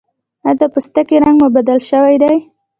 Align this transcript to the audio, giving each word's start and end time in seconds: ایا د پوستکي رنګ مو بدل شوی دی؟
ایا 0.45 0.53
د 0.59 0.63
پوستکي 0.73 1.15
رنګ 1.23 1.35
مو 1.41 1.47
بدل 1.57 1.79
شوی 1.89 2.15
دی؟ 2.21 2.35